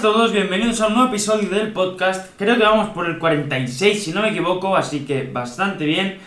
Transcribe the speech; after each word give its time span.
buenas 0.00 0.14
a 0.14 0.18
todos, 0.18 0.32
bienvenidos 0.32 0.80
a 0.80 0.86
un 0.86 0.94
nuevo 0.94 1.08
episodio 1.08 1.48
del 1.48 1.72
podcast. 1.72 2.30
Creo 2.38 2.56
que 2.56 2.62
vamos 2.62 2.90
por 2.90 3.06
el 3.06 3.18
46, 3.18 4.04
si 4.04 4.12
no 4.12 4.22
me 4.22 4.30
equivoco, 4.30 4.76
así 4.76 5.00
que 5.00 5.24
bastante 5.24 5.86
bien. 5.86 6.18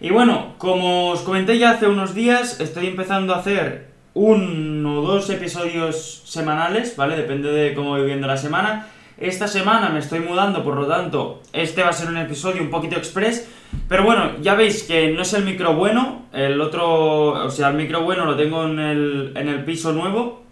Y 0.00 0.10
bueno, 0.10 0.54
como 0.58 1.10
os 1.10 1.20
comenté 1.20 1.56
ya 1.56 1.70
hace 1.70 1.86
unos 1.86 2.12
días, 2.12 2.58
estoy 2.60 2.88
empezando 2.88 3.32
a 3.32 3.38
hacer 3.38 3.90
uno 4.14 5.00
o 5.00 5.02
dos 5.02 5.30
episodios 5.30 6.22
semanales, 6.24 6.96
¿vale? 6.96 7.16
Depende 7.16 7.52
de 7.52 7.72
cómo 7.74 7.90
voy 7.90 8.06
viendo 8.06 8.26
la 8.26 8.36
semana. 8.36 8.88
Esta 9.16 9.46
semana 9.46 9.90
me 9.90 10.00
estoy 10.00 10.20
mudando, 10.20 10.64
por 10.64 10.74
lo 10.74 10.86
tanto, 10.86 11.40
este 11.52 11.82
va 11.82 11.90
a 11.90 11.92
ser 11.92 12.08
un 12.08 12.16
episodio 12.16 12.62
un 12.62 12.70
poquito 12.70 12.96
express. 12.96 13.48
Pero 13.88 14.02
bueno, 14.02 14.32
ya 14.40 14.54
veis 14.54 14.82
que 14.82 15.12
no 15.12 15.22
es 15.22 15.32
el 15.34 15.44
micro 15.44 15.74
bueno, 15.74 16.26
el 16.32 16.60
otro, 16.60 17.44
o 17.44 17.50
sea, 17.50 17.68
el 17.68 17.76
micro 17.76 18.02
bueno 18.02 18.24
lo 18.24 18.34
tengo 18.34 18.64
en 18.64 18.78
el, 18.80 19.32
en 19.36 19.48
el 19.48 19.64
piso 19.64 19.92
nuevo, 19.92 20.49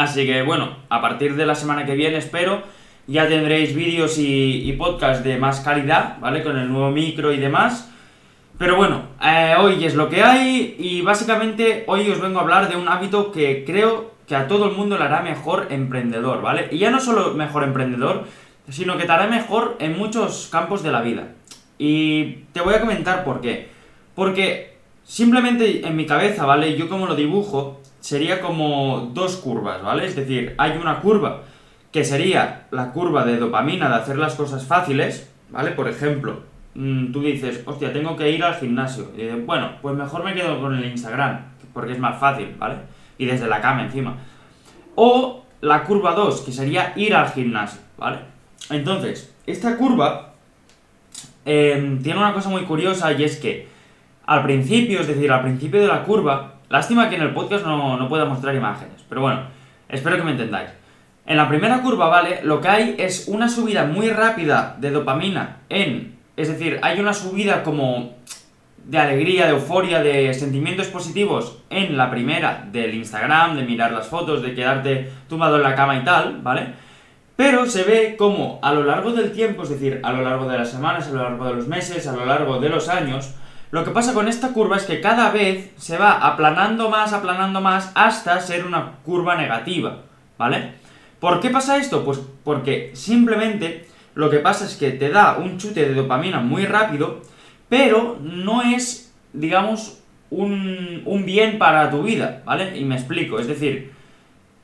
Así 0.00 0.24
que 0.24 0.40
bueno, 0.40 0.76
a 0.88 1.02
partir 1.02 1.36
de 1.36 1.44
la 1.44 1.54
semana 1.54 1.84
que 1.84 1.94
viene 1.94 2.16
espero 2.16 2.62
ya 3.06 3.28
tendréis 3.28 3.74
vídeos 3.74 4.16
y, 4.16 4.62
y 4.66 4.72
podcast 4.72 5.22
de 5.22 5.36
más 5.36 5.60
calidad, 5.60 6.18
¿vale? 6.20 6.42
Con 6.42 6.56
el 6.56 6.72
nuevo 6.72 6.90
micro 6.90 7.34
y 7.34 7.36
demás. 7.36 7.92
Pero 8.56 8.76
bueno, 8.76 9.02
eh, 9.22 9.56
hoy 9.58 9.84
es 9.84 9.94
lo 9.94 10.08
que 10.08 10.22
hay 10.22 10.74
y 10.78 11.02
básicamente 11.02 11.84
hoy 11.86 12.10
os 12.10 12.18
vengo 12.18 12.38
a 12.38 12.42
hablar 12.44 12.70
de 12.70 12.76
un 12.76 12.88
hábito 12.88 13.30
que 13.30 13.62
creo 13.66 14.12
que 14.26 14.34
a 14.34 14.48
todo 14.48 14.70
el 14.70 14.72
mundo 14.74 14.96
le 14.96 15.04
hará 15.04 15.20
mejor 15.20 15.66
emprendedor, 15.68 16.40
¿vale? 16.40 16.68
Y 16.70 16.78
ya 16.78 16.90
no 16.90 16.98
solo 16.98 17.34
mejor 17.34 17.62
emprendedor, 17.62 18.24
sino 18.70 18.96
que 18.96 19.04
te 19.04 19.12
hará 19.12 19.26
mejor 19.26 19.76
en 19.80 19.98
muchos 19.98 20.48
campos 20.50 20.82
de 20.82 20.92
la 20.92 21.02
vida. 21.02 21.32
Y 21.76 22.44
te 22.54 22.62
voy 22.62 22.72
a 22.72 22.80
comentar 22.80 23.22
por 23.22 23.42
qué. 23.42 23.68
Porque 24.14 24.78
simplemente 25.04 25.86
en 25.86 25.94
mi 25.94 26.06
cabeza, 26.06 26.46
¿vale? 26.46 26.74
Yo 26.78 26.88
como 26.88 27.06
lo 27.06 27.14
dibujo, 27.14 27.80
sería 28.00 28.40
como 28.40 29.10
dos 29.12 29.36
curvas, 29.36 29.82
¿vale? 29.82 30.06
Es 30.06 30.16
decir, 30.16 30.54
hay 30.58 30.76
una 30.76 31.00
curva 31.00 31.42
que 31.92 32.04
sería 32.04 32.66
la 32.70 32.92
curva 32.92 33.24
de 33.24 33.36
dopamina 33.36 33.88
de 33.88 33.96
hacer 33.96 34.16
las 34.16 34.34
cosas 34.34 34.64
fáciles, 34.66 35.30
¿vale? 35.50 35.72
Por 35.72 35.88
ejemplo, 35.88 36.40
mm, 36.74 37.12
tú 37.12 37.20
dices, 37.20 37.62
hostia, 37.66 37.92
tengo 37.92 38.16
que 38.16 38.30
ir 38.30 38.42
al 38.42 38.54
gimnasio. 38.54 39.10
Y 39.16 39.22
dices, 39.22 39.44
bueno, 39.44 39.72
pues 39.82 39.96
mejor 39.96 40.24
me 40.24 40.34
quedo 40.34 40.60
con 40.60 40.74
el 40.74 40.84
Instagram, 40.84 41.40
porque 41.72 41.92
es 41.92 41.98
más 41.98 42.18
fácil, 42.18 42.54
¿vale? 42.58 42.76
Y 43.18 43.26
desde 43.26 43.48
la 43.48 43.60
cama 43.60 43.84
encima. 43.84 44.16
O 44.94 45.44
la 45.60 45.84
curva 45.84 46.14
2, 46.14 46.42
que 46.42 46.52
sería 46.52 46.92
ir 46.96 47.14
al 47.14 47.30
gimnasio, 47.30 47.80
¿vale? 47.98 48.18
Entonces, 48.70 49.34
esta 49.46 49.76
curva 49.76 50.34
eh, 51.44 51.98
tiene 52.02 52.18
una 52.18 52.32
cosa 52.32 52.48
muy 52.48 52.62
curiosa 52.62 53.12
y 53.12 53.24
es 53.24 53.36
que 53.36 53.68
al 54.26 54.44
principio, 54.44 55.00
es 55.00 55.08
decir, 55.08 55.32
al 55.32 55.42
principio 55.42 55.80
de 55.80 55.88
la 55.88 56.04
curva, 56.04 56.59
Lástima 56.70 57.10
que 57.10 57.16
en 57.16 57.22
el 57.22 57.34
podcast 57.34 57.66
no, 57.66 57.96
no 57.96 58.08
pueda 58.08 58.24
mostrar 58.24 58.54
imágenes, 58.54 59.04
pero 59.08 59.20
bueno, 59.20 59.42
espero 59.88 60.16
que 60.16 60.22
me 60.22 60.30
entendáis. 60.30 60.70
En 61.26 61.36
la 61.36 61.48
primera 61.48 61.82
curva, 61.82 62.08
¿vale? 62.08 62.40
Lo 62.44 62.60
que 62.60 62.68
hay 62.68 62.94
es 62.96 63.26
una 63.26 63.48
subida 63.48 63.84
muy 63.84 64.08
rápida 64.10 64.76
de 64.78 64.92
dopamina 64.92 65.58
en... 65.68 66.16
Es 66.36 66.48
decir, 66.48 66.78
hay 66.82 67.00
una 67.00 67.12
subida 67.12 67.64
como 67.64 68.14
de 68.84 68.98
alegría, 68.98 69.46
de 69.46 69.52
euforia, 69.52 70.00
de 70.00 70.32
sentimientos 70.32 70.86
positivos 70.86 71.58
en 71.70 71.96
la 71.96 72.08
primera 72.08 72.66
del 72.70 72.94
Instagram, 72.94 73.56
de 73.56 73.64
mirar 73.64 73.90
las 73.90 74.06
fotos, 74.06 74.40
de 74.40 74.54
quedarte 74.54 75.10
tumbado 75.28 75.56
en 75.56 75.64
la 75.64 75.74
cama 75.74 75.96
y 75.96 76.04
tal, 76.04 76.40
¿vale? 76.40 76.68
Pero 77.34 77.66
se 77.66 77.82
ve 77.82 78.14
como 78.16 78.60
a 78.62 78.72
lo 78.72 78.84
largo 78.84 79.12
del 79.12 79.32
tiempo, 79.32 79.64
es 79.64 79.70
decir, 79.70 80.00
a 80.04 80.12
lo 80.12 80.22
largo 80.22 80.48
de 80.48 80.56
las 80.56 80.70
semanas, 80.70 81.08
a 81.08 81.10
lo 81.10 81.22
largo 81.22 81.46
de 81.46 81.54
los 81.54 81.66
meses, 81.66 82.06
a 82.06 82.12
lo 82.12 82.24
largo 82.24 82.60
de 82.60 82.68
los 82.68 82.88
años, 82.88 83.34
lo 83.70 83.84
que 83.84 83.90
pasa 83.90 84.14
con 84.14 84.26
esta 84.26 84.52
curva 84.52 84.76
es 84.76 84.84
que 84.84 85.00
cada 85.00 85.30
vez 85.30 85.70
se 85.76 85.96
va 85.96 86.26
aplanando 86.26 86.90
más, 86.90 87.12
aplanando 87.12 87.60
más, 87.60 87.92
hasta 87.94 88.40
ser 88.40 88.66
una 88.66 88.96
curva 89.04 89.36
negativa, 89.36 90.02
¿vale? 90.36 90.72
¿Por 91.20 91.40
qué 91.40 91.50
pasa 91.50 91.76
esto? 91.76 92.04
Pues 92.04 92.20
porque 92.42 92.90
simplemente 92.94 93.86
lo 94.14 94.28
que 94.28 94.38
pasa 94.38 94.64
es 94.64 94.76
que 94.76 94.90
te 94.90 95.10
da 95.10 95.36
un 95.38 95.58
chute 95.58 95.88
de 95.88 95.94
dopamina 95.94 96.40
muy 96.40 96.66
rápido, 96.66 97.22
pero 97.68 98.18
no 98.20 98.62
es, 98.62 99.14
digamos, 99.32 100.00
un, 100.30 101.02
un 101.04 101.24
bien 101.24 101.58
para 101.58 101.90
tu 101.90 102.02
vida, 102.02 102.42
¿vale? 102.44 102.76
Y 102.76 102.84
me 102.84 102.96
explico, 102.96 103.38
es 103.38 103.46
decir, 103.46 103.92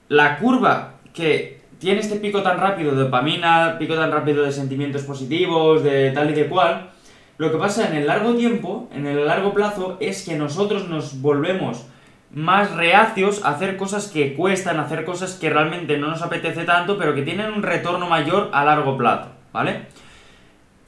la 0.08 0.38
curva 0.38 0.94
que 1.12 1.60
tiene 1.78 2.00
este 2.00 2.16
pico 2.16 2.42
tan 2.42 2.58
rápido 2.58 2.92
de 2.92 3.04
dopamina, 3.04 3.76
pico 3.78 3.94
tan 3.94 4.10
rápido 4.10 4.42
de 4.42 4.50
sentimientos 4.50 5.02
positivos, 5.02 5.84
de 5.84 6.10
tal 6.10 6.30
y 6.30 6.34
de 6.34 6.46
cual, 6.46 6.90
lo 7.38 7.52
que 7.52 7.58
pasa 7.58 7.88
en 7.88 7.96
el 7.96 8.06
largo 8.06 8.34
tiempo, 8.34 8.88
en 8.92 9.06
el 9.06 9.26
largo 9.26 9.52
plazo, 9.52 9.96
es 10.00 10.24
que 10.24 10.36
nosotros 10.36 10.88
nos 10.88 11.20
volvemos 11.20 11.86
más 12.32 12.74
reacios 12.74 13.44
a 13.44 13.50
hacer 13.50 13.76
cosas 13.76 14.08
que 14.08 14.34
cuestan, 14.34 14.78
a 14.78 14.82
hacer 14.82 15.04
cosas 15.04 15.34
que 15.34 15.50
realmente 15.50 15.98
no 15.98 16.08
nos 16.08 16.22
apetece 16.22 16.64
tanto, 16.64 16.98
pero 16.98 17.14
que 17.14 17.22
tienen 17.22 17.52
un 17.52 17.62
retorno 17.62 18.08
mayor 18.08 18.50
a 18.52 18.64
largo 18.64 18.96
plazo, 18.96 19.28
¿vale? 19.52 19.86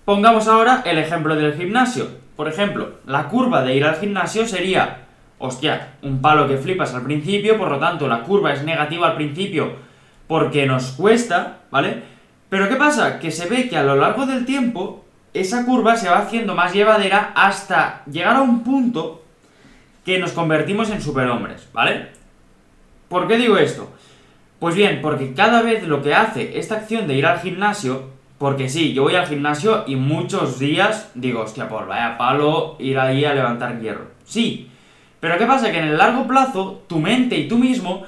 Pongamos 0.05 0.49
ahora 0.49 0.83
el 0.87 0.99
ejemplo 0.99 1.37
del 1.37 1.55
gimnasio. 1.55 2.09
Por 2.35 2.49
ejemplo, 2.49 2.93
la 3.07 3.29
curva 3.29 3.63
de 3.63 3.75
ir 3.75 3.85
al 3.85 3.97
gimnasio 3.97 4.47
sería, 4.47 5.07
hostia, 5.39 5.95
un 6.03 6.23
palo 6.23 6.49
que 6.49 6.57
flipas 6.57 6.95
al 6.95 7.03
principio, 7.03 7.59
por 7.59 7.71
lo 7.71 7.79
tanto 7.79 8.09
la 8.09 8.23
curva 8.23 8.53
es 8.53 8.65
negativa 8.65 9.09
al 9.09 9.17
principio 9.17 9.73
porque 10.27 10.67
nos 10.67 10.93
cuesta, 10.93 11.59
¿vale? 11.71 12.03
Pero 12.49 12.69
¿qué 12.69 12.77
pasa? 12.77 13.19
Que 13.19 13.31
se 13.31 13.49
ve 13.49 13.69
que 13.69 13.77
a 13.77 13.83
lo 13.83 13.97
largo 13.97 14.25
del 14.27 14.47
tiempo 14.47 15.05
esa 15.35 15.65
curva 15.65 15.97
se 15.97 16.09
va 16.09 16.19
haciendo 16.19 16.55
más 16.55 16.73
llevadera 16.73 17.33
hasta 17.35 18.03
llegar 18.11 18.37
a 18.37 18.43
un 18.43 18.63
punto 18.63 19.25
que 20.05 20.19
nos 20.19 20.33
convertimos 20.33 20.91
en 20.91 21.03
superhombres, 21.03 21.69
¿vale? 21.73 22.09
¿Por 23.09 23.29
qué 23.29 23.37
digo 23.37 23.59
esto? 23.59 23.93
Pues 24.59 24.75
bien, 24.75 25.01
porque 25.03 25.35
cada 25.35 25.63
vez 25.63 25.87
lo 25.87 26.03
que 26.03 26.15
hace 26.15 26.59
esta 26.59 26.77
acción 26.77 27.07
de 27.07 27.15
ir 27.15 27.27
al 27.27 27.41
gimnasio, 27.41 28.11
porque 28.39 28.69
sí, 28.69 28.93
yo 28.93 29.05
voy 29.05 29.15
al 29.15 29.27
gimnasio 29.27 29.85
y 29.87 29.97
muchos 29.97 30.59
días 30.59 31.11
digo, 31.15 31.43
hostia, 31.43 31.69
por 31.69 31.87
vaya 31.87 32.19
palo 32.19 32.77
ir 32.79 32.99
ahí 32.99 33.25
a 33.25 33.35
levantar 33.35 33.81
hierro. 33.81 34.09
Sí, 34.25 34.71
pero 35.21 35.39
¿qué 35.39 35.47
pasa? 35.47 35.71
Que 35.71 35.79
en 35.79 35.89
el 35.89 35.99
largo 35.99 36.27
plazo, 36.27 36.85
tu 36.89 36.99
mente 36.99 37.37
y 37.37 37.49
tú 37.49 37.59
mismo, 37.59 38.05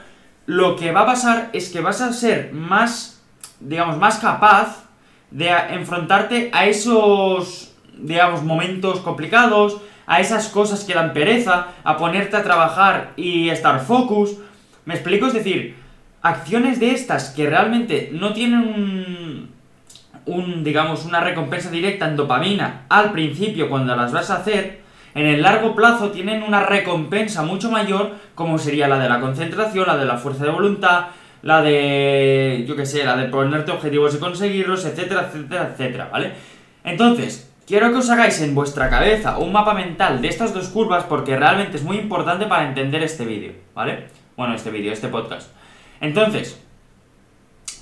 lo 0.47 0.76
que 0.76 0.92
va 0.92 1.02
a 1.02 1.06
pasar 1.06 1.50
es 1.52 1.70
que 1.70 1.81
vas 1.81 2.00
a 2.00 2.12
ser 2.12 2.52
más, 2.52 3.22
digamos, 3.60 3.97
más 3.98 4.19
capaz 4.19 4.90
de 5.31 5.49
enfrentarte 5.71 6.51
a 6.53 6.67
esos, 6.67 7.73
digamos, 7.97 8.43
momentos 8.43 9.01
complicados, 9.01 9.81
a 10.07 10.21
esas 10.21 10.49
cosas 10.49 10.85
que 10.85 10.95
dan 10.95 11.13
pereza, 11.13 11.69
a 11.85 11.97
ponerte 11.97 12.37
a 12.37 12.43
trabajar 12.43 13.13
y 13.17 13.49
estar 13.49 13.81
focus. 13.81 14.37
¿Me 14.85 14.95
explico? 14.95 15.27
Es 15.27 15.35
decir, 15.35 15.77
acciones 16.23 16.81
de 16.81 16.93
estas 16.93 17.31
que 17.31 17.49
realmente 17.49 18.11
no 18.13 18.33
tienen 18.33 18.61
un, 18.61 19.51
un, 20.27 20.65
digamos, 20.65 21.05
una 21.05 21.21
recompensa 21.21 21.71
directa 21.71 22.09
en 22.09 22.17
dopamina 22.17 22.87
al 22.89 23.12
principio 23.12 23.69
cuando 23.69 23.95
las 23.95 24.12
vas 24.12 24.31
a 24.31 24.37
hacer, 24.37 24.81
en 25.15 25.27
el 25.27 25.43
largo 25.43 25.75
plazo 25.75 26.11
tienen 26.11 26.43
una 26.43 26.61
recompensa 26.61 27.43
mucho 27.43 27.71
mayor 27.71 28.12
como 28.35 28.59
sería 28.59 28.89
la 28.89 28.99
de 28.99 29.09
la 29.09 29.21
concentración, 29.21 29.87
la 29.87 29.97
de 29.97 30.05
la 30.05 30.19
fuerza 30.19 30.45
de 30.45 30.51
voluntad, 30.51 31.07
la 31.43 31.62
de, 31.62 32.65
yo 32.67 32.77
qué 32.77 32.87
sé, 32.87 33.05
la 33.05 33.17
de 33.17 33.28
ponerte 33.28 33.73
objetivos 33.73 34.15
y 34.15 34.19
conseguirlos, 34.19 34.84
etcétera, 34.84 35.28
etcétera, 35.28 35.71
etcétera, 35.73 36.09
¿vale? 36.12 36.33
Entonces, 36.84 37.51
quiero 37.67 37.91
que 37.91 37.99
os 37.99 38.11
hagáis 38.11 38.41
en 38.41 38.55
vuestra 38.55 38.91
cabeza 38.91 39.39
un 39.39 39.53
mapa 39.53 39.75
mental 39.75 40.21
de 40.21 40.29
estas 40.29 40.53
dos 40.53 40.69
curvas 40.69 41.05
porque 41.05 41.37
realmente 41.37 41.77
es 41.77 41.83
muy 41.83 41.99
importante 41.99 42.47
para 42.47 42.69
entender 42.69 43.03
este 43.03 43.25
vídeo, 43.25 43.53
¿vale? 43.75 44.09
Bueno, 44.37 44.55
este 44.55 44.71
vídeo, 44.71 44.93
este 44.93 45.09
podcast. 45.09 45.50
Entonces, 46.00 46.61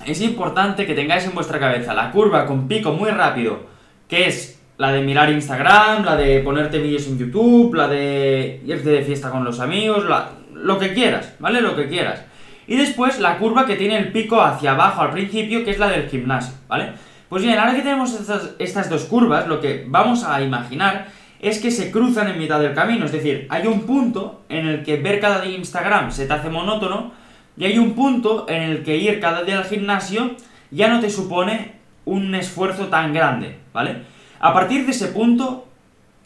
es 0.05 0.21
importante 0.21 0.85
que 0.85 0.93
tengáis 0.93 1.25
en 1.25 1.35
vuestra 1.35 1.59
cabeza 1.59 1.93
la 1.93 2.11
curva 2.11 2.45
con 2.45 2.67
pico 2.67 2.93
muy 2.93 3.09
rápido, 3.09 3.61
que 4.07 4.27
es 4.27 4.59
la 4.77 4.93
de 4.93 5.01
mirar 5.01 5.29
Instagram, 5.29 6.05
la 6.05 6.15
de 6.15 6.39
ponerte 6.39 6.77
vídeos 6.79 7.05
en 7.07 7.17
YouTube, 7.17 7.75
la 7.75 7.87
de 7.89 8.61
irte 8.65 8.89
de 8.89 9.01
fiesta 9.01 9.29
con 9.29 9.43
los 9.43 9.59
amigos, 9.59 10.05
lo 10.53 10.79
que 10.79 10.93
quieras, 10.93 11.35
¿vale? 11.39 11.59
Lo 11.59 11.75
que 11.75 11.87
quieras. 11.87 12.23
Y 12.69 12.75
después 12.75 13.19
la 13.19 13.39
curva 13.39 13.65
que 13.65 13.75
tiene 13.75 13.97
el 13.97 14.11
pico 14.11 14.39
hacia 14.39 14.73
abajo 14.73 15.01
al 15.01 15.09
principio, 15.09 15.65
que 15.65 15.71
es 15.71 15.79
la 15.79 15.89
del 15.89 16.07
gimnasio, 16.07 16.53
¿vale? 16.67 16.91
Pues 17.27 17.41
bien, 17.41 17.57
ahora 17.57 17.73
que 17.73 17.81
tenemos 17.81 18.13
estas, 18.59 18.89
dos 18.91 19.05
curvas, 19.05 19.47
lo 19.47 19.59
que 19.59 19.85
vamos 19.87 20.23
a 20.23 20.39
imaginar 20.39 21.07
es 21.39 21.57
que 21.57 21.71
se 21.71 21.89
cruzan 21.89 22.27
en 22.27 22.37
mitad 22.37 22.59
del 22.59 22.75
camino. 22.75 23.05
Es 23.05 23.11
decir, 23.11 23.47
hay 23.49 23.65
un 23.65 23.87
punto 23.87 24.43
en 24.49 24.67
el 24.67 24.83
que 24.83 24.97
ver 24.97 25.19
cada 25.19 25.41
día 25.41 25.57
Instagram 25.57 26.11
se 26.11 26.27
te 26.27 26.33
hace 26.33 26.51
monótono 26.51 27.11
y 27.57 27.65
hay 27.65 27.79
un 27.79 27.93
punto 27.93 28.45
en 28.47 28.61
el 28.61 28.83
que 28.83 28.97
ir 28.97 29.19
cada 29.19 29.41
día 29.41 29.57
al 29.57 29.65
gimnasio 29.65 30.35
ya 30.69 30.89
no 30.89 30.99
te 30.99 31.09
supone 31.09 31.73
un 32.05 32.35
esfuerzo 32.35 32.85
tan 32.85 33.15
grande, 33.15 33.57
¿vale? 33.73 34.03
A 34.39 34.53
partir 34.53 34.85
de 34.85 34.91
ese 34.91 35.07
punto, 35.07 35.67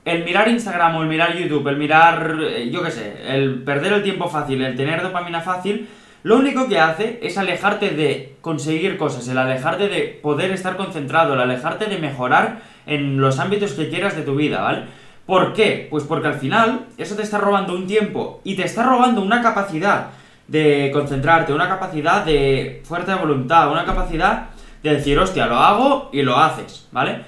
el 0.04 0.26
mirar 0.26 0.50
Instagram 0.50 0.98
o 0.98 1.04
el 1.04 1.08
mirar 1.08 1.38
YouTube, 1.38 1.70
el 1.70 1.78
mirar, 1.78 2.38
eh, 2.42 2.70
yo 2.70 2.84
qué 2.84 2.92
sé, 2.92 3.16
el 3.30 3.64
perder 3.64 3.94
el 3.94 4.04
tiempo 4.04 4.28
fácil, 4.28 4.62
el 4.62 4.76
tener 4.76 5.02
dopamina 5.02 5.40
fácil, 5.40 5.88
lo 6.24 6.38
único 6.38 6.68
que 6.68 6.80
hace 6.80 7.20
es 7.22 7.38
alejarte 7.38 7.90
de 7.90 8.38
conseguir 8.42 8.98
cosas, 8.98 9.28
el 9.28 9.38
alejarte 9.38 9.90
de 9.90 10.20
poder 10.22 10.52
estar 10.52 10.78
concentrado, 10.78 11.34
el 11.34 11.42
alejarte 11.42 11.86
de 11.86 11.98
mejorar 11.98 12.62
en 12.86 13.20
los 13.20 13.40
ámbitos 13.40 13.74
que 13.74 13.90
quieras 13.90 14.16
de 14.16 14.24
tu 14.24 14.36
vida, 14.36 14.62
¿vale? 14.62 14.84
¿Por 15.26 15.54
qué? 15.54 15.88
Pues 15.90 16.04
porque 16.06 16.28
al 16.28 16.36
final 16.36 16.88
eso 16.98 17.16
te 17.16 17.24
está 17.24 17.38
robando 17.38 17.74
un 17.74 17.88
tiempo 17.88 18.42
y 18.44 18.56
te 18.56 18.64
está 18.64 18.84
robando 18.84 19.22
una 19.22 19.42
capacidad 19.42 20.08
de 20.48 20.92
concentrarte, 20.94 21.54
una 21.54 21.68
capacidad 21.68 22.26
de 22.26 22.82
fuerza 22.86 23.16
de 23.16 23.22
voluntad, 23.22 23.72
una 23.72 23.86
capacidad 23.86 24.50
de 24.82 24.96
decir, 24.96 25.18
hostia, 25.20 25.46
lo 25.46 25.58
hago 25.58 26.10
y 26.12 26.22
lo 26.22 26.38
haces, 26.38 26.88
¿vale? 26.92 27.24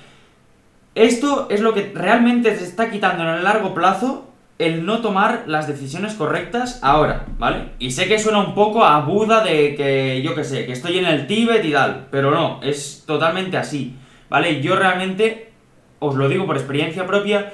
Esto 0.94 1.48
es 1.50 1.60
lo 1.60 1.74
que 1.74 1.92
realmente 1.94 2.56
se 2.58 2.64
está 2.64 2.90
quitando 2.90 3.24
en 3.24 3.30
el 3.30 3.44
largo 3.44 3.74
plazo 3.74 4.25
el 4.58 4.86
no 4.86 5.00
tomar 5.00 5.44
las 5.48 5.68
decisiones 5.68 6.14
correctas 6.14 6.80
ahora, 6.82 7.26
¿vale? 7.38 7.72
Y 7.80 7.92
sé 7.92 8.08
que 8.08 8.20
suena 8.20 8.40
un 8.40 8.56
poco 8.56 8.86
a 8.86 9.02
Buda 9.02 9.44
de 9.44 9.76
que, 9.76 10.22
yo 10.24 10.34
qué 10.34 10.44
sé, 10.44 10.66
que 10.66 10.72
estoy 10.72 11.00
en 11.00 11.06
el 11.06 11.28
Tíbet 11.28 11.64
y 11.66 11.72
tal, 11.72 12.08
pero 12.10 12.32
no, 12.32 12.62
es 12.64 13.04
totalmente 13.06 13.58
así, 13.58 13.96
¿vale? 14.30 14.62
Yo 14.62 14.76
realmente, 14.76 15.52
os 16.00 16.16
lo 16.16 16.30
digo 16.30 16.46
por 16.46 16.56
experiencia 16.56 17.06
propia, 17.06 17.52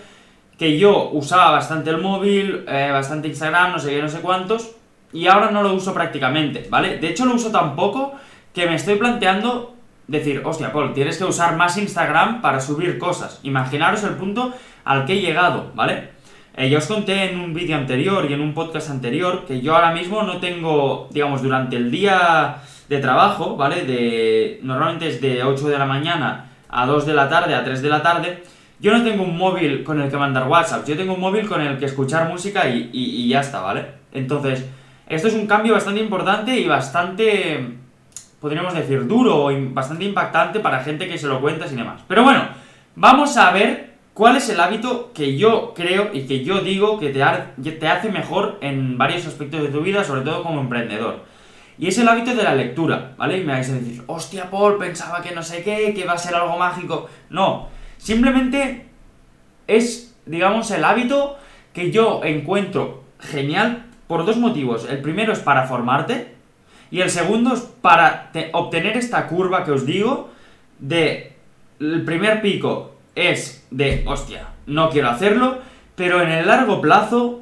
que 0.60 0.78
yo 0.78 1.10
usaba 1.10 1.50
bastante 1.50 1.90
el 1.90 1.98
móvil, 1.98 2.66
eh, 2.68 2.90
bastante 2.92 3.28
Instagram, 3.28 3.72
no 3.72 3.80
sé 3.80 3.90
qué, 3.90 4.02
no 4.02 4.10
sé 4.10 4.20
cuántos, 4.20 4.76
y 5.12 5.26
ahora 5.26 5.50
no 5.50 5.64
lo 5.64 5.74
uso 5.74 5.96
prácticamente, 5.96 6.68
¿vale? 6.70 7.00
De 7.00 7.10
hecho 7.10 7.26
lo 7.26 7.34
uso 7.34 7.52
tan 7.52 7.76
poco 7.76 8.14
que 8.54 8.68
me 8.68 8.76
estoy 8.76 8.96
planteando 8.96 9.76
decir, 10.08 10.42
hostia, 10.46 10.72
Paul, 10.72 10.94
tienes 10.94 11.18
que 11.18 11.24
usar 11.24 11.56
más 11.56 11.78
Instagram 11.78 12.42
para 12.42 12.60
subir 12.60 13.00
cosas. 13.00 13.40
Imaginaros 13.44 14.04
el 14.04 14.16
punto 14.16 14.54
al 14.84 15.06
que 15.06 15.14
he 15.14 15.22
llegado, 15.22 15.72
¿vale? 15.74 16.10
Eh, 16.56 16.70
ya 16.70 16.80
os 16.80 16.88
conté 16.88 17.32
en 17.32 17.40
un 17.40 17.54
vídeo 17.54 17.78
anterior 17.78 18.30
y 18.30 18.34
en 18.34 18.42
un 18.42 18.54
podcast 18.54 18.90
anterior 18.90 19.46
que 19.46 19.62
yo 19.62 19.74
ahora 19.74 19.94
mismo 19.94 20.22
no 20.24 20.40
tengo, 20.40 21.08
digamos, 21.12 21.42
durante 21.42 21.78
el 21.78 21.90
día 21.90 22.58
de 22.90 23.00
trabajo, 23.00 23.56
¿vale? 23.56 23.84
De, 23.84 24.60
normalmente 24.64 25.08
es 25.08 25.22
de 25.22 25.44
8 25.44 25.70
de 25.70 25.78
la 25.78 25.86
mañana 25.86 26.52
a 26.68 26.86
2 26.86 27.06
de 27.06 27.14
la 27.14 27.30
tarde, 27.30 27.56
a 27.56 27.64
3 27.64 27.82
de 27.82 27.90
la 27.90 28.04
tarde. 28.04 28.44
Yo 28.82 28.92
no 28.92 29.04
tengo 29.04 29.24
un 29.24 29.38
móvil 29.38 29.84
con 29.84 30.02
el 30.02 30.10
que 30.10 30.18
mandar 30.18 30.48
WhatsApp, 30.48 30.86
yo 30.86 30.98
tengo 30.98 31.14
un 31.14 31.22
móvil 31.22 31.48
con 31.48 31.62
el 31.62 31.78
que 31.78 31.86
escuchar 31.86 32.28
música 32.28 32.68
y, 32.68 32.90
y 32.92 33.30
ya 33.30 33.40
está, 33.40 33.62
¿vale? 33.62 33.86
Entonces, 34.12 34.66
esto 35.08 35.28
es 35.28 35.34
un 35.34 35.48
cambio 35.48 35.74
bastante 35.74 36.02
importante 36.02 36.58
y 36.58 36.68
bastante, 36.68 37.76
podríamos 38.40 38.74
decir, 38.74 39.08
duro 39.08 39.50
bastante 39.70 40.04
impactante 40.04 40.60
para 40.60 40.84
gente 40.84 41.08
que 41.08 41.18
se 41.18 41.28
lo 41.28 41.40
cuenta 41.40 41.66
y 41.68 41.76
demás. 41.76 42.02
Pero 42.08 42.24
bueno, 42.24 42.48
vamos 42.96 43.38
a 43.38 43.52
ver 43.52 43.91
¿Cuál 44.22 44.36
es 44.36 44.50
el 44.50 44.60
hábito 44.60 45.14
que 45.16 45.36
yo 45.36 45.74
creo 45.74 46.12
y 46.14 46.28
que 46.28 46.44
yo 46.44 46.60
digo 46.60 47.00
que 47.00 47.10
te, 47.10 47.72
te 47.72 47.88
hace 47.88 48.12
mejor 48.12 48.60
en 48.62 48.96
varios 48.96 49.26
aspectos 49.26 49.64
de 49.64 49.70
tu 49.70 49.82
vida, 49.82 50.04
sobre 50.04 50.22
todo 50.22 50.44
como 50.44 50.62
emprendedor? 50.62 51.26
Y 51.80 51.88
es 51.88 51.98
el 51.98 52.08
hábito 52.08 52.36
de 52.36 52.44
la 52.44 52.54
lectura, 52.54 53.16
¿vale? 53.18 53.40
Y 53.40 53.44
me 53.44 53.54
vais 53.54 53.68
a 53.72 53.74
decir, 53.74 54.04
hostia, 54.06 54.52
Paul, 54.52 54.78
pensaba 54.78 55.24
que 55.24 55.34
no 55.34 55.42
sé 55.42 55.64
qué, 55.64 55.96
que 55.96 56.06
va 56.06 56.14
a 56.14 56.18
ser 56.20 56.36
algo 56.36 56.56
mágico. 56.56 57.10
No, 57.32 57.70
simplemente 57.98 58.86
es, 59.66 60.16
digamos, 60.28 60.70
el 60.70 60.86
hábito 60.86 61.38
que 61.74 61.90
yo 61.90 62.22
encuentro 62.24 63.02
genial 63.22 63.88
por 64.06 64.24
dos 64.24 64.38
motivos. 64.38 64.88
El 64.88 65.02
primero 65.02 65.34
es 65.34 65.40
para 65.40 65.64
formarte 65.64 66.36
y 66.92 67.02
el 67.02 67.10
segundo 67.10 67.56
es 67.56 67.62
para 67.62 68.30
obtener 68.54 68.98
esta 68.98 69.26
curva 69.26 69.64
que 69.64 69.72
os 69.72 69.88
digo 69.88 70.30
de 70.78 71.38
el 71.80 72.06
primer 72.06 72.44
pico 72.44 72.92
es 73.22 73.66
de, 73.72 74.04
hostia, 74.06 74.48
no 74.66 74.90
quiero 74.90 75.10
hacerlo, 75.10 75.60
pero 75.96 76.22
en 76.22 76.30
el 76.30 76.48
largo 76.48 76.82
plazo 76.82 77.42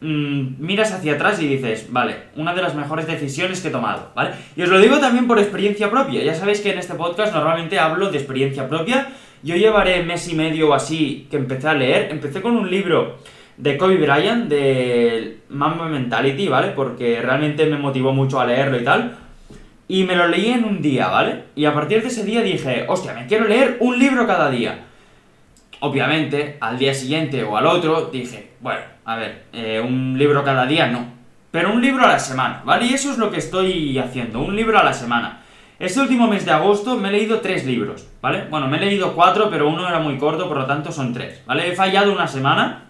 mmm, 0.00 0.54
miras 0.58 0.92
hacia 0.92 1.14
atrás 1.14 1.40
y 1.42 1.48
dices, 1.48 1.88
vale, 1.90 2.16
una 2.36 2.54
de 2.54 2.62
las 2.62 2.74
mejores 2.74 3.06
decisiones 3.06 3.60
que 3.60 3.68
he 3.68 3.72
tomado, 3.72 4.10
¿vale? 4.14 4.30
Y 4.56 4.62
os 4.62 4.68
lo 4.68 4.78
digo 4.78 4.98
también 4.98 5.26
por 5.26 5.38
experiencia 5.38 5.90
propia, 5.90 6.22
ya 6.22 6.34
sabéis 6.34 6.60
que 6.60 6.72
en 6.72 6.78
este 6.78 6.94
podcast 6.94 7.34
normalmente 7.34 7.78
hablo 7.78 8.10
de 8.10 8.18
experiencia 8.18 8.68
propia, 8.68 9.08
yo 9.42 9.56
llevaré 9.56 10.02
mes 10.02 10.28
y 10.28 10.34
medio 10.34 10.70
o 10.70 10.74
así 10.74 11.26
que 11.30 11.36
empecé 11.36 11.68
a 11.68 11.74
leer, 11.74 12.08
empecé 12.10 12.40
con 12.40 12.56
un 12.56 12.70
libro 12.70 13.18
de 13.56 13.76
Kobe 13.78 13.96
Bryant, 13.96 14.48
de 14.48 15.38
Mamba 15.48 15.88
Mentality, 15.88 16.48
¿vale? 16.48 16.68
Porque 16.68 17.20
realmente 17.22 17.66
me 17.66 17.78
motivó 17.78 18.12
mucho 18.12 18.40
a 18.40 18.46
leerlo 18.46 18.78
y 18.78 18.84
tal. 18.84 19.16
Y 19.88 20.04
me 20.04 20.16
lo 20.16 20.26
leí 20.26 20.48
en 20.48 20.64
un 20.64 20.82
día, 20.82 21.08
¿vale? 21.08 21.44
Y 21.54 21.64
a 21.64 21.72
partir 21.72 22.02
de 22.02 22.08
ese 22.08 22.24
día 22.24 22.42
dije, 22.42 22.84
hostia, 22.88 23.14
me 23.14 23.26
quiero 23.26 23.46
leer 23.46 23.76
un 23.80 23.98
libro 23.98 24.26
cada 24.26 24.50
día. 24.50 24.84
Obviamente, 25.80 26.56
al 26.60 26.78
día 26.78 26.94
siguiente 26.94 27.44
o 27.44 27.56
al 27.56 27.66
otro 27.66 28.10
dije, 28.12 28.52
bueno, 28.60 28.80
a 29.04 29.16
ver, 29.16 29.44
eh, 29.52 29.80
un 29.80 30.16
libro 30.18 30.42
cada 30.42 30.66
día 30.66 30.86
no, 30.86 31.06
pero 31.50 31.72
un 31.72 31.82
libro 31.82 32.04
a 32.04 32.08
la 32.08 32.18
semana, 32.18 32.62
¿vale? 32.64 32.86
Y 32.86 32.94
eso 32.94 33.10
es 33.10 33.18
lo 33.18 33.30
que 33.30 33.38
estoy 33.38 33.98
haciendo, 33.98 34.40
un 34.40 34.56
libro 34.56 34.78
a 34.78 34.84
la 34.84 34.92
semana. 34.92 35.42
Este 35.78 36.00
último 36.00 36.26
mes 36.26 36.46
de 36.46 36.52
agosto 36.52 36.96
me 36.96 37.08
he 37.08 37.12
leído 37.12 37.40
tres 37.40 37.66
libros, 37.66 38.08
¿vale? 38.22 38.46
Bueno, 38.48 38.66
me 38.68 38.78
he 38.78 38.80
leído 38.80 39.14
cuatro, 39.14 39.50
pero 39.50 39.68
uno 39.68 39.86
era 39.86 39.98
muy 39.98 40.16
corto, 40.16 40.48
por 40.48 40.56
lo 40.56 40.66
tanto 40.66 40.90
son 40.90 41.12
tres, 41.12 41.42
¿vale? 41.46 41.68
He 41.68 41.76
fallado 41.76 42.12
una 42.12 42.26
semana 42.26 42.84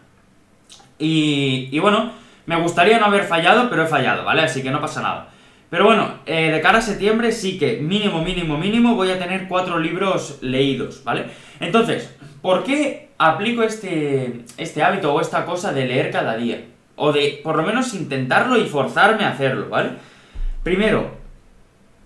y, 0.98 1.68
y 1.72 1.78
bueno, 1.80 2.12
me 2.46 2.56
gustaría 2.60 3.00
no 3.00 3.06
haber 3.06 3.24
fallado, 3.24 3.68
pero 3.68 3.82
he 3.82 3.86
fallado, 3.86 4.24
¿vale? 4.24 4.42
Así 4.42 4.62
que 4.62 4.70
no 4.70 4.80
pasa 4.80 5.02
nada. 5.02 5.28
Pero 5.68 5.84
bueno, 5.84 6.20
eh, 6.26 6.52
de 6.52 6.60
cara 6.60 6.78
a 6.78 6.82
septiembre 6.82 7.32
sí 7.32 7.58
que 7.58 7.78
mínimo, 7.78 8.22
mínimo, 8.22 8.56
mínimo 8.56 8.94
voy 8.94 9.10
a 9.10 9.18
tener 9.18 9.48
cuatro 9.48 9.80
libros 9.80 10.38
leídos, 10.40 11.02
¿vale? 11.02 11.24
Entonces, 11.58 12.15
¿por 12.42 12.64
qué 12.64 13.10
aplico 13.18 13.62
este, 13.62 14.44
este 14.56 14.82
hábito 14.82 15.12
o 15.12 15.20
esta 15.20 15.44
cosa 15.44 15.72
de 15.72 15.86
leer 15.86 16.10
cada 16.10 16.36
día? 16.36 16.64
O 16.96 17.12
de 17.12 17.40
por 17.42 17.56
lo 17.56 17.62
menos 17.62 17.94
intentarlo 17.94 18.56
y 18.56 18.66
forzarme 18.66 19.24
a 19.24 19.30
hacerlo, 19.30 19.68
¿vale? 19.68 19.90
Primero, 20.62 21.10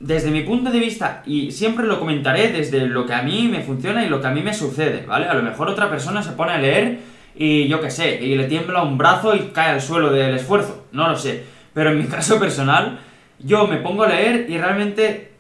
desde 0.01 0.31
mi 0.31 0.43
punto 0.43 0.71
de 0.71 0.79
vista, 0.79 1.23
y 1.27 1.53
siempre 1.53 1.87
lo 1.87 1.99
comentaré 1.99 2.49
desde 2.49 2.87
lo 2.87 3.07
que 3.07 3.13
a 3.13 3.23
mí 3.23 3.49
me 3.49 3.63
funciona 3.63 4.05
y 4.05 4.09
lo 4.09 4.21
que 4.21 4.27
a 4.27 4.31
mí 4.31 4.41
me 4.41 4.55
sucede, 4.55 5.05
¿vale? 5.07 5.27
A 5.27 5.35
lo 5.35 5.43
mejor 5.43 5.69
otra 5.69 5.91
persona 5.91 6.23
se 6.23 6.33
pone 6.33 6.53
a 6.53 6.59
leer 6.59 6.99
y 7.37 7.69
yo 7.69 7.81
qué 7.81 7.91
sé, 7.91 8.19
y 8.23 8.35
le 8.35 8.45
tiembla 8.45 8.83
un 8.83 8.99
brazo 8.99 9.37
y 9.37 9.51
cae 9.53 9.73
al 9.73 9.81
suelo 9.81 10.11
del 10.11 10.35
esfuerzo, 10.35 10.87
no 10.93 11.09
lo 11.09 11.17
sé. 11.17 11.45
Pero 11.75 11.91
en 11.91 11.99
mi 11.99 12.05
caso 12.09 12.41
personal, 12.41 12.99
yo 13.39 13.67
me 13.67 13.77
pongo 13.77 14.05
a 14.05 14.09
leer 14.09 14.47
y 14.49 14.59
realmente 14.59 15.33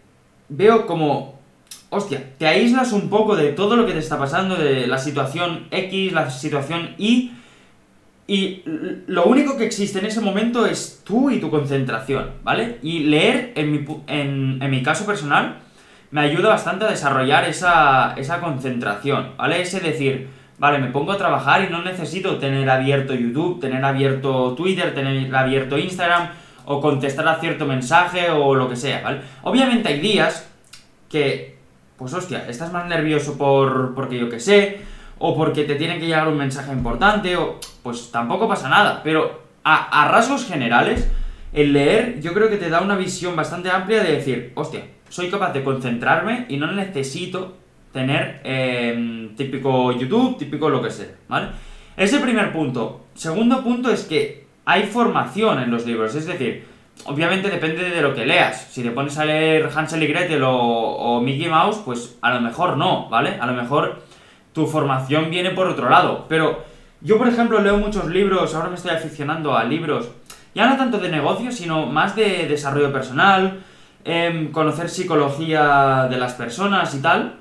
veo 0.48 0.86
como, 0.86 1.39
hostia, 1.90 2.24
te 2.38 2.46
aíslas 2.46 2.92
un 2.92 3.10
poco 3.10 3.36
de 3.36 3.52
todo 3.52 3.76
lo 3.76 3.86
que 3.86 3.92
te 3.92 3.98
está 3.98 4.18
pasando, 4.18 4.56
de 4.56 4.86
la 4.86 4.98
situación 4.98 5.66
X, 5.70 6.12
la 6.12 6.30
situación 6.30 6.94
Y, 6.98 7.32
y 8.26 8.62
lo 9.08 9.24
único 9.24 9.56
que 9.56 9.66
existe 9.66 9.98
en 9.98 10.06
ese 10.06 10.20
momento 10.20 10.64
es 10.64 11.02
tú 11.04 11.30
y 11.30 11.40
tu 11.40 11.50
concentración, 11.50 12.30
¿vale? 12.44 12.78
Y 12.80 13.00
leer, 13.00 13.52
en 13.56 13.72
mi, 13.72 13.84
en, 14.06 14.70
mi 14.70 14.82
caso 14.84 15.04
personal, 15.04 15.56
me 16.12 16.20
ayuda 16.20 16.50
bastante 16.50 16.84
a 16.84 16.90
desarrollar 16.90 17.44
esa, 17.48 18.14
esa 18.16 18.40
concentración, 18.40 19.32
¿vale? 19.36 19.60
Ese 19.60 19.80
decir, 19.80 20.28
vale, 20.58 20.78
me 20.78 20.92
pongo 20.92 21.10
a 21.10 21.16
trabajar 21.16 21.64
y 21.64 21.72
no 21.72 21.82
necesito 21.82 22.38
tener 22.38 22.70
abierto 22.70 23.14
YouTube, 23.14 23.60
tener 23.60 23.84
abierto 23.84 24.54
Twitter, 24.54 24.94
tener 24.94 25.34
abierto 25.34 25.76
Instagram, 25.76 26.28
o 26.66 26.80
contestar 26.80 27.26
a 27.26 27.40
cierto 27.40 27.66
mensaje 27.66 28.30
o 28.30 28.54
lo 28.54 28.68
que 28.68 28.76
sea, 28.76 29.02
¿vale? 29.02 29.22
Obviamente 29.42 29.88
hay 29.88 29.98
días 29.98 30.48
que, 31.08 31.58
pues 32.00 32.14
hostia, 32.14 32.46
estás 32.48 32.72
más 32.72 32.88
nervioso 32.88 33.36
por 33.36 33.94
porque 33.94 34.18
yo 34.18 34.30
que 34.30 34.40
sé, 34.40 34.80
o 35.18 35.36
porque 35.36 35.64
te 35.64 35.74
tiene 35.74 36.00
que 36.00 36.06
llegar 36.06 36.26
un 36.28 36.38
mensaje 36.38 36.72
importante, 36.72 37.36
o 37.36 37.60
pues 37.82 38.10
tampoco 38.10 38.48
pasa 38.48 38.70
nada, 38.70 39.02
pero 39.04 39.42
a, 39.62 40.08
rasgos 40.08 40.46
generales, 40.46 41.06
el 41.52 41.74
leer 41.74 42.18
yo 42.22 42.32
creo 42.32 42.48
que 42.48 42.56
te 42.56 42.70
da 42.70 42.80
una 42.80 42.96
visión 42.96 43.36
bastante 43.36 43.68
amplia 43.70 44.02
de 44.02 44.12
decir, 44.12 44.52
hostia, 44.54 44.80
soy 45.10 45.28
capaz 45.28 45.52
de 45.52 45.62
concentrarme 45.62 46.46
y 46.48 46.56
no 46.56 46.72
necesito 46.72 47.58
tener 47.92 48.40
em, 48.44 49.36
típico 49.36 49.92
YouTube, 49.92 50.38
típico 50.38 50.70
lo 50.70 50.80
que 50.80 50.90
sea, 50.90 51.08
¿vale? 51.28 51.48
Ese 51.98 52.18
primer 52.18 52.50
punto. 52.50 53.04
Segundo 53.12 53.62
punto 53.62 53.90
es 53.90 54.04
que 54.04 54.46
hay 54.64 54.84
formación 54.84 55.60
en 55.62 55.70
los 55.70 55.84
libros, 55.84 56.14
es 56.14 56.24
decir, 56.24 56.64
obviamente 57.06 57.50
depende 57.50 57.90
de 57.90 58.02
lo 58.02 58.14
que 58.14 58.26
leas. 58.26 58.68
Si 58.70 58.82
te 58.82 58.90
pones 58.90 59.16
a 59.18 59.24
leer 59.24 59.70
Hansel 59.74 60.02
y 60.02 60.06
Gretel 60.06 60.42
o, 60.44 61.20
Mickey 61.22 61.48
Mouse, 61.48 61.80
pues 61.84 62.16
a 62.20 62.32
lo 62.34 62.40
mejor 62.40 62.76
no, 62.76 63.08
¿vale? 63.08 63.38
A 63.40 63.46
lo 63.46 63.54
mejor 63.54 64.02
tu 64.52 64.66
formación 64.66 65.30
viene 65.30 65.50
por 65.50 65.68
otro 65.68 65.88
lado. 65.88 66.26
Pero 66.28 66.64
yo, 67.00 67.18
por 67.18 67.28
ejemplo, 67.28 67.60
leo 67.60 67.78
muchos 67.78 68.06
libros, 68.06 68.54
ahora 68.54 68.68
me 68.68 68.74
estoy 68.74 68.92
aficionando 68.92 69.56
a 69.56 69.64
libros, 69.64 70.08
ya 70.54 70.68
no 70.68 70.76
tanto 70.76 70.98
de 70.98 71.08
negocio, 71.08 71.52
sino 71.52 71.86
más 71.86 72.16
de 72.16 72.46
desarrollo 72.48 72.92
personal, 72.92 73.60
em, 74.04 74.50
conocer 74.50 74.88
psicología 74.88 76.08
de 76.10 76.16
las 76.18 76.34
personas 76.34 76.94
y 76.94 77.02
tal. 77.02 77.36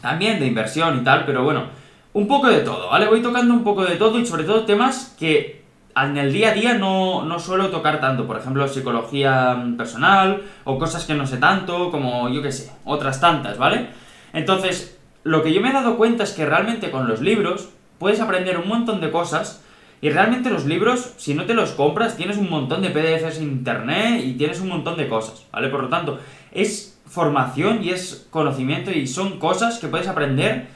También 0.00 0.38
de 0.38 0.46
inversión 0.46 0.98
y 1.00 1.04
tal, 1.04 1.24
pero 1.24 1.42
bueno, 1.44 1.64
un 2.12 2.26
poco 2.26 2.48
de 2.48 2.60
todo, 2.60 2.88
¿vale? 2.90 3.06
Voy 3.06 3.22
tocando 3.22 3.52
un 3.52 3.62
poco 3.62 3.84
de 3.84 3.96
todo 3.96 4.18
y 4.18 4.26
sobre 4.26 4.44
todo 4.44 4.64
temas 4.64 5.14
que 5.18 5.65
en 5.96 6.16
el 6.18 6.32
día 6.32 6.50
a 6.50 6.54
día 6.54 6.74
no, 6.74 7.24
no, 7.24 7.38
suelo 7.38 7.70
tocar 7.70 8.00
tanto, 8.00 8.26
por 8.26 8.36
ejemplo, 8.36 8.68
psicología 8.68 9.64
personal 9.78 10.42
o 10.64 10.78
cosas 10.78 11.04
que 11.04 11.14
no 11.14 11.26
sé 11.26 11.38
tanto, 11.38 11.90
como 11.90 12.28
yo 12.28 12.42
qué 12.42 12.52
sé, 12.52 12.70
otras 12.84 13.20
tantas, 13.20 13.56
¿vale? 13.56 13.88
Entonces, 14.32 14.98
lo 15.22 15.42
que 15.42 15.52
yo 15.52 15.60
me 15.60 15.70
he 15.70 15.72
dado 15.72 15.96
cuenta 15.96 16.24
es 16.24 16.32
que 16.32 16.44
realmente 16.44 16.90
con 16.90 17.08
los 17.08 17.20
libros 17.20 17.70
puedes 17.98 18.20
aprender 18.20 18.58
un 18.58 18.68
montón 18.68 19.00
de 19.00 19.10
cosas 19.10 19.62
y 20.02 20.10
realmente 20.10 20.50
los 20.50 20.66
libros, 20.66 21.14
si 21.16 21.32
no 21.32 21.46
te 21.46 21.54
los 21.54 21.70
compras, 21.70 22.16
tienes 22.16 22.36
un 22.36 22.50
montón 22.50 22.82
de 22.82 22.90
PDFs 22.90 23.38
en 23.38 23.44
internet 23.44 24.20
y 24.22 24.34
tienes 24.34 24.60
un 24.60 24.68
montón 24.68 24.98
de 24.98 25.08
cosas, 25.08 25.46
¿vale? 25.50 25.68
Por 25.68 25.82
lo 25.82 25.88
tanto, 25.88 26.18
es 26.52 27.00
formación 27.06 27.82
y 27.82 27.90
es 27.90 28.26
conocimiento 28.30 28.90
y 28.90 29.06
son 29.06 29.38
cosas 29.38 29.78
que 29.78 29.88
puedes 29.88 30.08
aprender 30.08 30.75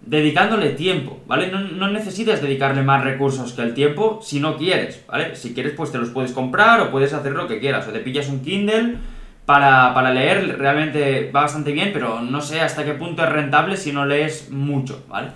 dedicándole 0.00 0.70
tiempo, 0.70 1.20
¿vale? 1.26 1.50
No, 1.50 1.88
necesitas 1.88 2.40
dedicarle 2.40 2.82
más 2.82 3.04
recursos 3.04 3.52
que 3.52 3.62
el 3.62 3.74
tiempo 3.74 4.20
si 4.22 4.40
no 4.40 4.56
quieres, 4.56 5.04
¿vale? 5.06 5.34
Si 5.36 5.54
quieres, 5.54 5.74
pues 5.76 5.92
te 5.92 5.98
los 5.98 6.10
puedes 6.10 6.32
comprar 6.32 6.80
o 6.80 6.90
puedes 6.90 7.12
hacer 7.12 7.32
lo 7.32 7.46
que 7.46 7.60
quieras. 7.60 7.86
O 7.88 7.92
te 7.92 8.00
pillas 8.00 8.28
un 8.28 8.40
Kindle 8.40 8.96
para, 9.44 9.92
para 9.94 10.12
leer, 10.12 10.58
realmente 10.58 11.30
va 11.34 11.42
bastante 11.42 11.72
bien, 11.72 11.90
pero 11.92 12.20
no 12.20 12.40
sé 12.40 12.60
hasta 12.60 12.84
qué 12.84 12.94
punto 12.94 13.22
es 13.22 13.28
rentable 13.28 13.76
si 13.76 13.92
no 13.92 14.06
lees 14.06 14.50
mucho, 14.50 15.04
¿vale? 15.08 15.28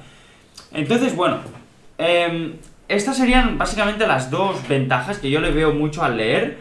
Entonces, 0.73 1.15
bueno, 1.15 1.39
eh, 1.99 2.55
estas 2.89 3.17
serían 3.17 3.57
básicamente 3.57 4.07
las 4.07 4.31
dos 4.31 4.67
ventajas 4.69 5.19
que 5.19 5.31
yo 5.31 5.41
le 5.41 5.51
veo 5.51 5.73
mucho 5.73 6.03
al 6.03 6.17
leer. 6.17 6.59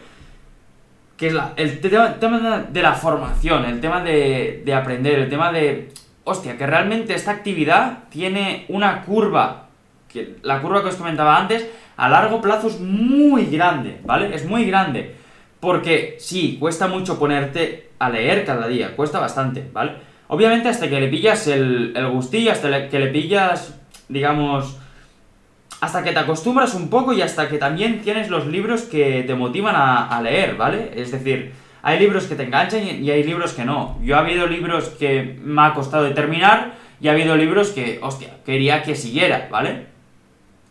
Que 1.16 1.28
es 1.28 1.34
el 1.56 1.80
tema 1.80 2.66
de 2.68 2.82
la 2.82 2.94
formación, 2.94 3.64
el 3.64 3.80
tema 3.80 4.02
de, 4.02 4.62
de 4.64 4.74
aprender, 4.74 5.20
el 5.20 5.28
tema 5.28 5.52
de... 5.52 5.92
Hostia, 6.24 6.56
que 6.56 6.66
realmente 6.66 7.14
esta 7.14 7.32
actividad 7.32 8.04
tiene 8.10 8.64
una 8.68 9.02
curva, 9.02 9.68
que 10.08 10.36
la 10.42 10.60
curva 10.60 10.82
que 10.82 10.88
os 10.88 10.96
comentaba 10.96 11.36
antes, 11.36 11.68
a 11.96 12.08
largo 12.08 12.40
plazo 12.40 12.68
es 12.68 12.80
muy 12.80 13.46
grande, 13.46 14.00
¿vale? 14.04 14.34
Es 14.34 14.44
muy 14.44 14.64
grande. 14.64 15.16
Porque 15.60 16.16
sí, 16.18 16.56
cuesta 16.58 16.86
mucho 16.86 17.18
ponerte 17.18 17.90
a 17.98 18.10
leer 18.10 18.44
cada 18.44 18.66
día, 18.68 18.96
cuesta 18.96 19.20
bastante, 19.20 19.68
¿vale? 19.72 19.92
Obviamente 20.28 20.68
hasta 20.68 20.88
que 20.88 21.00
le 21.00 21.08
pillas 21.08 21.46
el, 21.46 21.92
el 21.94 22.08
gustillo, 22.08 22.52
hasta 22.52 22.88
que 22.88 22.98
le 22.98 23.08
pillas, 23.08 23.78
digamos, 24.08 24.78
hasta 25.82 26.04
que 26.04 26.12
te 26.12 26.18
acostumbras 26.20 26.74
un 26.74 26.88
poco 26.88 27.12
y 27.12 27.22
hasta 27.22 27.48
que 27.48 27.58
también 27.58 28.02
tienes 28.02 28.30
los 28.30 28.46
libros 28.46 28.82
que 28.82 29.24
te 29.26 29.34
motivan 29.34 29.74
a, 29.76 30.20
leer, 30.22 30.54
¿vale? 30.54 30.92
Es 30.94 31.10
decir, 31.10 31.52
hay 31.82 31.98
libros 31.98 32.24
que 32.24 32.36
te 32.36 32.44
enganchan 32.44 32.82
y, 32.82 33.10
hay 33.10 33.24
libros 33.24 33.52
que 33.52 33.64
no. 33.64 33.98
Yo 34.02 34.16
ha 34.16 34.20
habido 34.20 34.46
libros 34.46 34.90
que 34.90 35.38
me 35.42 35.62
ha 35.62 35.74
costado 35.74 36.04
de 36.04 36.12
terminar 36.12 36.74
y 37.00 37.08
ha 37.08 37.12
habido 37.12 37.36
libros 37.36 37.70
que, 37.70 37.98
hostia, 38.00 38.38
quería 38.46 38.82
que 38.82 38.94
siguiera, 38.94 39.48
¿vale? 39.50 39.86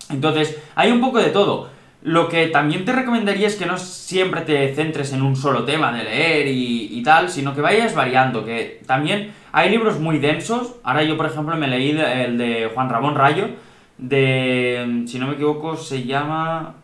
Entonces, 0.10 0.58
hay 0.75 0.91
un 0.91 1.01
poco 1.01 1.20
de 1.20 1.30
todo. 1.30 1.70
Lo 2.01 2.30
que 2.30 2.48
también 2.48 2.86
te 2.86 2.94
recomendaría 2.94 3.48
es 3.48 3.58
que 3.58 3.65
no 3.65 3.77
siempre 3.77 4.41
te 4.41 4.74
centres 4.74 5.12
en 5.13 5.22
un 5.22 5.36
solo 5.36 5.65
tema 5.65 5.91
de 5.91 6.03
leer 6.03 6.48
y, 6.48 6.98
y, 6.98 7.03
tal, 7.03 7.30
sino 7.30 7.53
que 7.53 7.62
vayas 7.62 7.94
variando, 7.94 8.44
que 8.46 8.82
también 8.88 9.34
hay 9.51 9.70
libros 9.70 10.00
muy 10.00 10.18
densos. 10.18 10.75
Ahora 10.84 11.03
yo, 11.03 11.18
por 11.18 11.25
ejemplo, 11.25 11.56
me 11.58 11.68
leí 11.68 11.91
el 11.91 12.38
de 12.38 12.72
Juan 12.74 12.89
Ramón 12.89 13.15
Rayo, 13.15 13.50
de, 13.98 15.03
si 15.06 15.20
no 15.20 15.27
me 15.27 15.34
equivoco, 15.34 15.75
se 15.75 16.03
llama... 16.03 16.75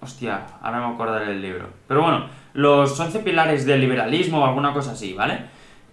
Hostia, 0.00 0.46
ahora 0.62 0.80
me 0.80 0.94
acordaré 0.94 1.26
del 1.26 1.42
libro. 1.42 1.66
Pero 1.86 2.02
bueno, 2.02 2.26
los 2.54 2.98
11 2.98 3.20
pilares 3.20 3.66
del 3.66 3.80
liberalismo 3.80 4.40
o 4.40 4.46
alguna 4.46 4.72
cosa 4.72 4.92
así, 4.92 5.12
¿vale? 5.12 5.40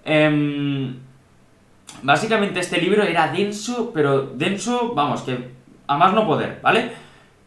Eh, 0.06 0.94
básicamente 2.04 2.60
este 2.60 2.82
libro 2.82 3.04
era 3.04 3.32
denso, 3.32 3.92
pero 3.94 4.24
denso, 4.24 4.94
vamos, 4.94 5.22
que 5.22 5.38
a 5.88 5.98
más 5.98 6.14
no 6.14 6.26
poder, 6.26 6.60
¿vale? 6.62 6.92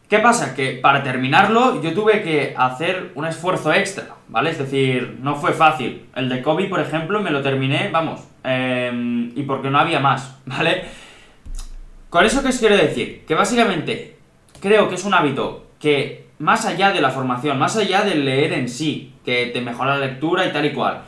¿Qué 0.09 0.19
pasa? 0.19 0.53
Que 0.53 0.73
para 0.73 1.01
terminarlo 1.01 1.81
yo 1.81 1.93
tuve 1.93 2.21
que 2.21 2.53
hacer 2.57 3.11
un 3.15 3.25
esfuerzo 3.25 3.73
extra, 3.73 4.15
¿vale? 4.27 4.51
Es 4.51 4.59
decir, 4.59 5.17
no 5.21 5.35
fue 5.35 5.53
fácil. 5.53 6.07
El 6.15 6.29
de 6.29 6.41
Kobe, 6.41 6.65
por 6.65 6.79
ejemplo, 6.79 7.21
me 7.21 7.31
lo 7.31 7.41
terminé, 7.41 7.89
vamos, 7.91 8.21
eh, 8.43 9.31
y 9.35 9.43
porque 9.43 9.69
no 9.69 9.79
había 9.79 9.99
más, 9.99 10.39
¿vale? 10.45 10.85
Con 12.09 12.25
eso 12.25 12.43
que 12.43 12.49
os 12.49 12.59
quiero 12.59 12.77
decir, 12.77 13.23
que 13.25 13.33
básicamente 13.33 14.17
creo 14.59 14.87
que 14.87 14.95
es 14.95 15.03
un 15.03 15.15
hábito 15.15 15.67
que 15.79 16.22
más 16.43 16.65
allá 16.65 16.91
de 16.91 16.99
la 16.99 17.09
formación, 17.09 17.57
más 17.57 17.77
allá 17.77 18.03
del 18.03 18.25
leer 18.25 18.51
en 18.51 18.67
sí, 18.67 19.13
que 19.23 19.45
te 19.53 19.61
mejora 19.61 19.97
la 19.97 20.07
lectura 20.07 20.45
y 20.45 20.51
tal 20.51 20.65
y 20.65 20.73
cual, 20.73 21.03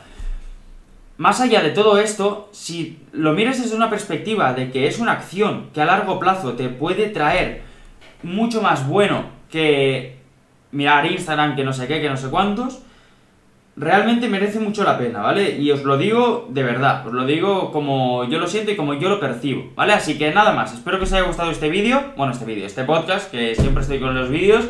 más 1.18 1.42
allá 1.42 1.62
de 1.62 1.70
todo 1.70 1.98
esto, 1.98 2.48
si 2.52 3.00
lo 3.12 3.34
miras 3.34 3.60
desde 3.60 3.76
una 3.76 3.90
perspectiva 3.90 4.54
de 4.54 4.70
que 4.70 4.86
es 4.86 4.98
una 4.98 5.12
acción 5.12 5.68
que 5.74 5.82
a 5.82 5.84
largo 5.84 6.18
plazo 6.18 6.54
te 6.54 6.70
puede 6.70 7.08
traer 7.08 7.60
mucho 8.22 8.62
más 8.62 8.88
bueno 8.88 9.26
que 9.50 10.16
mirar 10.72 11.04
Instagram, 11.04 11.54
que 11.54 11.64
no 11.64 11.74
sé 11.74 11.86
qué, 11.86 12.00
que 12.00 12.08
no 12.08 12.16
sé 12.16 12.28
cuántos, 12.30 12.80
realmente 13.76 14.30
merece 14.30 14.58
mucho 14.58 14.84
la 14.84 14.96
pena, 14.96 15.20
¿vale? 15.20 15.58
Y 15.58 15.70
os 15.70 15.84
lo 15.84 15.98
digo 15.98 16.46
de 16.48 16.62
verdad, 16.62 17.06
os 17.06 17.12
lo 17.12 17.26
digo 17.26 17.72
como 17.72 18.24
yo 18.24 18.38
lo 18.38 18.46
siento 18.46 18.70
y 18.70 18.76
como 18.76 18.94
yo 18.94 19.10
lo 19.10 19.20
percibo, 19.20 19.70
¿vale? 19.74 19.92
Así 19.92 20.16
que 20.16 20.32
nada 20.32 20.52
más, 20.52 20.72
espero 20.72 20.96
que 20.96 21.04
os 21.04 21.12
haya 21.12 21.26
gustado 21.26 21.50
este 21.50 21.68
vídeo, 21.68 22.14
bueno, 22.16 22.32
este 22.32 22.46
vídeo, 22.46 22.64
este 22.64 22.84
podcast, 22.84 23.30
que 23.30 23.54
siempre 23.54 23.82
estoy 23.82 24.00
con 24.00 24.14
los 24.14 24.30
vídeos. 24.30 24.64